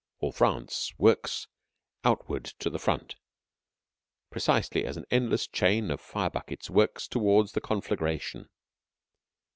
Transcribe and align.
All 0.19 0.31
France 0.31 0.91
works 0.97 1.45
outward 2.03 2.45
to 2.45 2.71
the 2.71 2.79
Front 2.79 3.17
precisely 4.31 4.83
as 4.83 4.97
an 4.97 5.05
endless 5.11 5.45
chain 5.45 5.91
of 5.91 6.01
fire 6.01 6.31
buckets 6.31 6.71
works 6.71 7.07
toward 7.07 7.49
the 7.49 7.61
conflagration. 7.61 8.49